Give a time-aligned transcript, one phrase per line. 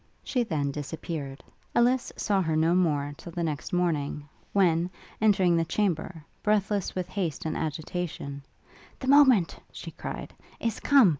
[0.23, 1.43] She then disappeared.
[1.75, 4.89] Ellis saw her no more till the next morning, when,
[5.21, 8.41] entering the chamber, breathless with haste and agitation,
[8.99, 11.09] 'The moment,' she cried, 'is come!